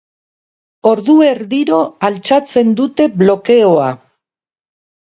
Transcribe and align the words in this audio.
Ordu 0.91 1.17
erdiro 1.27 1.83
altxatzen 2.09 2.75
dute 2.81 3.09
blokeoa. 3.23 3.97